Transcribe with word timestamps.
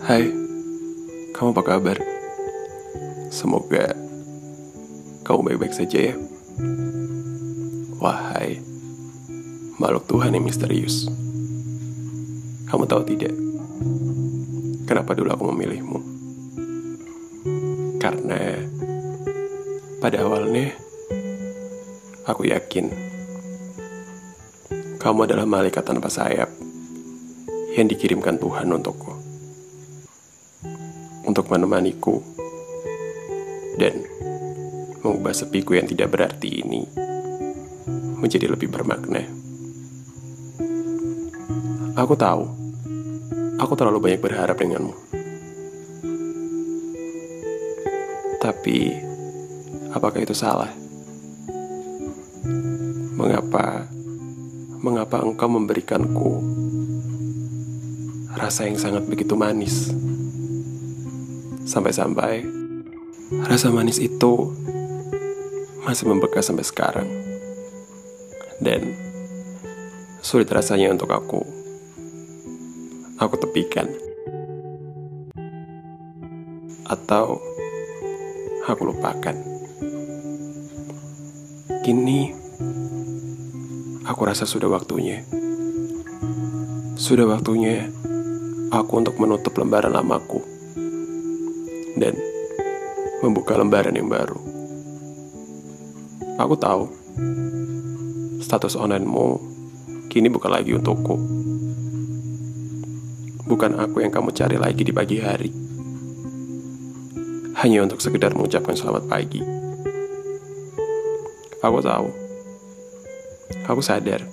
Hai, 0.00 0.32
kamu 1.36 1.52
apa 1.52 1.60
kabar? 1.60 2.00
Semoga 3.28 3.92
kamu 5.28 5.40
baik-baik 5.44 5.76
saja 5.76 6.08
ya. 6.08 6.14
Wahai 8.00 8.64
makhluk 9.76 10.08
Tuhan 10.08 10.32
yang 10.32 10.48
misterius. 10.48 11.04
Kamu 12.72 12.88
tahu 12.88 13.04
tidak? 13.12 13.36
Kenapa 14.88 15.12
dulu 15.12 15.36
aku 15.36 15.44
memilihmu? 15.52 15.98
Karena 18.00 18.56
pada 20.00 20.24
awalnya 20.24 20.72
aku 22.24 22.48
yakin 22.48 22.88
kamu 24.96 25.28
adalah 25.28 25.44
malaikat 25.44 25.84
tanpa 25.84 26.08
sayap 26.08 26.48
yang 27.76 27.84
dikirimkan 27.84 28.40
Tuhan 28.40 28.72
untukku 28.72 29.19
untuk 31.30 31.46
menemaniku 31.46 32.18
dan 33.78 34.02
mengubah 34.98 35.30
sepiku 35.30 35.78
yang 35.78 35.86
tidak 35.86 36.10
berarti 36.10 36.66
ini 36.66 36.82
menjadi 38.18 38.50
lebih 38.50 38.66
bermakna. 38.66 39.22
Aku 41.94 42.18
tahu, 42.18 42.42
aku 43.62 43.72
terlalu 43.78 44.10
banyak 44.10 44.20
berharap 44.20 44.58
denganmu. 44.58 44.94
Tapi, 48.42 48.90
apakah 49.94 50.18
itu 50.18 50.34
salah? 50.34 50.72
Mengapa, 53.14 53.86
mengapa 54.80 55.22
engkau 55.22 55.46
memberikanku 55.46 56.30
rasa 58.32 58.64
yang 58.64 58.80
sangat 58.80 59.04
begitu 59.04 59.36
manis? 59.36 59.92
Sampai-sampai 61.70 62.42
rasa 63.46 63.70
manis 63.70 64.02
itu 64.02 64.50
masih 65.86 66.10
membekas 66.10 66.50
sampai 66.50 66.66
sekarang. 66.66 67.06
Dan 68.58 68.90
sulit 70.18 70.50
rasanya 70.50 70.90
untuk 70.90 71.14
aku. 71.14 71.46
Aku 73.22 73.38
tepikan. 73.38 73.86
Atau 76.90 77.38
aku 78.66 78.82
lupakan. 78.90 79.38
Kini 81.86 82.34
aku 84.10 84.26
rasa 84.26 84.42
sudah 84.42 84.66
waktunya. 84.66 85.22
Sudah 86.98 87.30
waktunya 87.30 87.94
aku 88.74 89.06
untuk 89.06 89.22
menutup 89.22 89.54
lembaran 89.54 89.94
lamaku 89.94 90.59
dan 92.00 92.16
membuka 93.20 93.52
lembaran 93.60 93.92
yang 93.92 94.08
baru. 94.08 94.40
Aku 96.40 96.56
tahu 96.56 96.88
status 98.40 98.72
onlinemu 98.72 99.36
kini 100.08 100.32
bukan 100.32 100.50
lagi 100.50 100.72
untukku. 100.72 101.20
Bukan 103.44 103.76
aku 103.76 104.00
yang 104.00 104.14
kamu 104.14 104.32
cari 104.32 104.56
lagi 104.56 104.80
di 104.80 104.92
pagi 104.94 105.20
hari. 105.20 105.52
Hanya 107.60 107.84
untuk 107.84 108.00
sekedar 108.00 108.32
mengucapkan 108.32 108.72
selamat 108.72 109.04
pagi. 109.04 109.44
Aku 111.60 111.78
tahu. 111.84 112.08
Aku 113.68 113.84
sadar. 113.84 114.24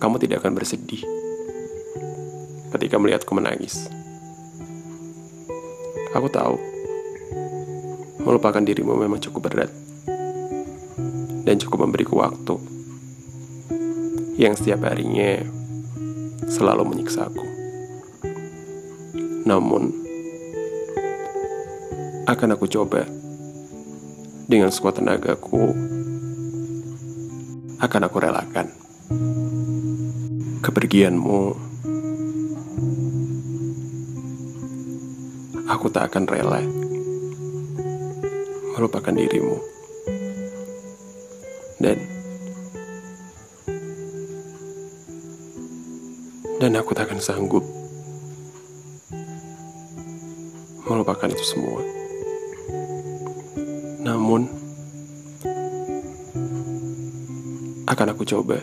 Kamu 0.00 0.16
tidak 0.16 0.40
akan 0.40 0.56
bersedih 0.56 1.02
ketika 2.72 2.96
melihatku 2.96 3.32
menangis. 3.36 4.05
Aku 6.14 6.28
tahu, 6.30 6.60
melupakan 8.22 8.62
dirimu 8.62 8.94
memang 8.94 9.18
cukup 9.18 9.50
berat. 9.50 9.70
Dan 11.42 11.58
cukup 11.58 11.86
memberiku 11.86 12.22
waktu. 12.22 12.58
Yang 14.38 14.62
setiap 14.62 14.86
harinya 14.86 15.42
selalu 16.46 16.86
menyiksa 16.86 17.26
aku. 17.26 17.46
Namun, 19.46 19.94
akan 22.26 22.58
aku 22.58 22.66
coba 22.66 23.06
dengan 24.46 24.70
sekuat 24.74 24.98
tenagaku, 24.98 25.74
akan 27.78 28.00
aku 28.06 28.16
relakan. 28.18 28.66
Kepergianmu 30.62 31.65
aku 35.66 35.90
tak 35.90 36.14
akan 36.14 36.24
rela 36.30 36.62
melupakan 38.78 39.10
dirimu. 39.10 39.58
Dan 41.76 41.98
dan 46.56 46.72
aku 46.78 46.96
tak 46.96 47.10
akan 47.10 47.20
sanggup 47.20 47.64
melupakan 50.86 51.28
itu 51.28 51.44
semua. 51.44 51.82
Namun 54.06 54.46
akan 57.86 58.06
aku 58.14 58.22
coba 58.22 58.62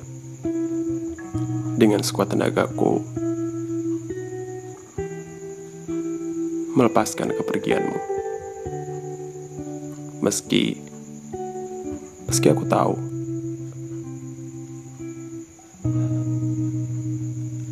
dengan 1.75 1.99
sekuat 1.99 2.31
tenagaku 2.31 3.03
melepaskan 6.73 7.33
kepergianmu. 7.37 7.97
Meski 10.25 10.79
meski 12.25 12.47
aku 12.49 12.65
tahu 12.65 12.97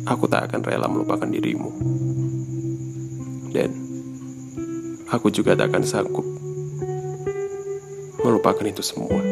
aku 0.06 0.24
tak 0.28 0.50
akan 0.50 0.60
rela 0.62 0.86
melupakan 0.86 1.26
dirimu. 1.26 1.70
Dan 3.52 3.70
aku 5.10 5.28
juga 5.28 5.58
tak 5.58 5.74
akan 5.74 5.84
sanggup 5.84 6.26
melupakan 8.22 8.64
itu 8.64 8.80
semua. 8.80 9.31